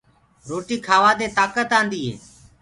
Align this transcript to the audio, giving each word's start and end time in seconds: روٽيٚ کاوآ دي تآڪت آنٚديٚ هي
روٽيٚ 0.47 0.83
کاوآ 0.85 1.11
دي 1.19 1.27
تآڪت 1.37 1.69
آنٚديٚ 1.79 2.01
هي 2.07 2.13